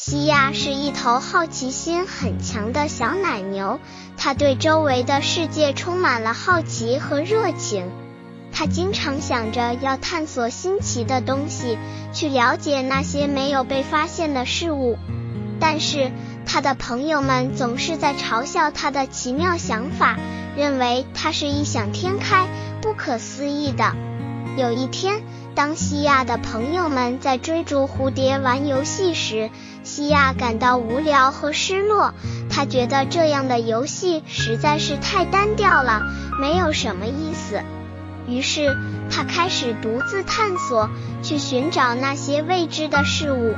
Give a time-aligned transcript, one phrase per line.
[0.00, 3.80] 西亚是一头好奇心很强的小奶牛，
[4.16, 7.90] 它对周围的世界充满了好奇和热情。
[8.52, 11.76] 它经常想着要探索新奇的东西，
[12.12, 14.96] 去了解那些没有被发现的事物。
[15.58, 16.12] 但是，
[16.46, 20.16] 它的朋友们总是在嘲笑它的奇妙想法，
[20.56, 22.46] 认为它是异想天开、
[22.80, 23.96] 不可思议的。
[24.56, 25.22] 有一天，
[25.56, 29.50] 当西亚的朋友们在追逐蝴蝶玩游戏时，
[29.98, 32.14] 西亚感到无聊和失落。
[32.48, 36.02] 他觉得这样的游戏实在是太单调了，
[36.40, 37.60] 没有什么意思。
[38.28, 38.76] 于是，
[39.10, 40.88] 他开始独自探索，
[41.24, 43.56] 去寻找那些未知的事物。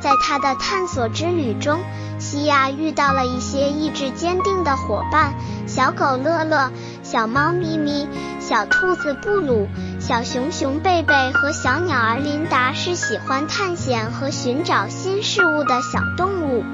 [0.00, 1.80] 在他的探索之旅中，
[2.18, 5.32] 西亚遇到了一些意志坚定的伙伴：
[5.66, 6.70] 小狗乐乐、
[7.02, 8.06] 小猫咪咪、
[8.38, 9.66] 小兔子布鲁、
[10.10, 16.64] 小熊熊贝贝和小鸟儿琳达，是喜欢探险和寻找新事物的小动物。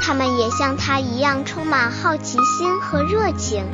[0.00, 3.66] 它们也像他一样充满好奇心和热情。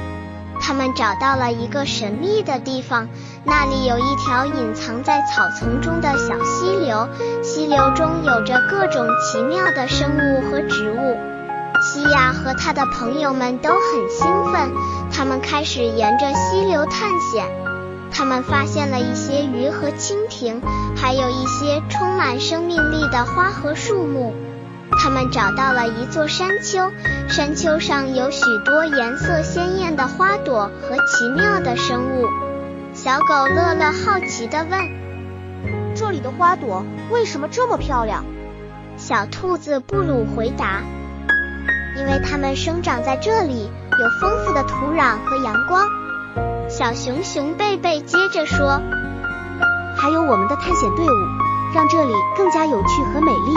[0.60, 3.06] 他们找到了一个神秘的地方。
[3.44, 7.08] 那里有一条隐藏在草丛中的小溪流，
[7.44, 11.16] 溪流中有着各种奇妙的生物和植物。
[11.80, 14.72] 西亚和他的朋友们都很兴奋，
[15.12, 17.65] 他们开始沿着溪流探险。
[18.16, 20.62] 他们发现了一些鱼和蜻蜓，
[20.96, 24.34] 还有一些充满生命力的花和树木。
[24.98, 26.90] 他们找到了一座山丘，
[27.28, 32.26] 山丘上有许多颜色鲜艳的花朵和奇妙的生物。
[32.94, 34.80] 小狗乐乐好奇地问
[35.94, 38.24] ：“这里的花朵为什么这么漂亮？”
[38.96, 40.80] 小兔子布鲁回答
[41.98, 45.86] ：“因为它们生长在这里，有丰富的土壤和阳光。”
[46.76, 48.82] 小熊熊贝贝接着说
[49.96, 51.18] ：“还有我们的探险队伍，
[51.74, 53.54] 让这里更加有趣和美丽。”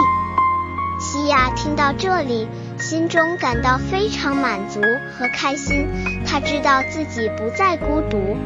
[0.98, 2.48] 西亚听到这里，
[2.78, 5.86] 心中感到非常满足和开心，
[6.26, 8.38] 他知道自己不再孤独。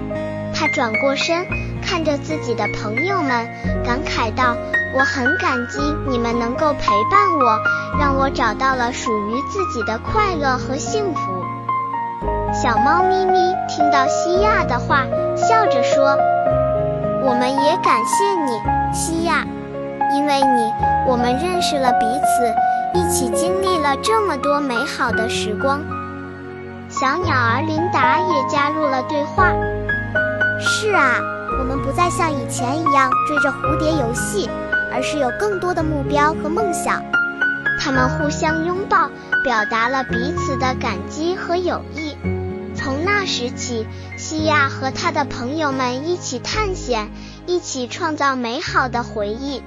[0.53, 1.47] 他转过身，
[1.81, 3.49] 看着自己的朋友们，
[3.85, 4.57] 感慨道
[4.99, 7.61] ：“我很感激你们能够陪伴我，
[7.97, 11.33] 让我找到了属于自己的快乐和幸福。”
[12.53, 15.05] 小猫咪咪听到西亚的话，
[15.37, 16.17] 笑着说
[17.27, 18.61] ：“我们也感谢你，
[18.93, 19.45] 西亚，
[20.15, 20.73] 因为你，
[21.07, 25.81] 我们认识了彼此，一起经历了这么多美好的时光。”
[26.89, 29.53] 小鸟儿琳达也加入了对话。
[30.61, 31.17] 是啊，
[31.59, 34.49] 我们不再像以前一样追着蝴蝶游戏，
[34.93, 37.03] 而是有更多的目标和梦想。
[37.81, 39.09] 他们互相拥抱，
[39.43, 42.04] 表达了彼此的感激和友谊。
[42.85, 43.87] 从那时起，
[44.19, 47.11] 西亚和他的朋友们一起探险，
[47.47, 49.63] 一起创造美好的回忆。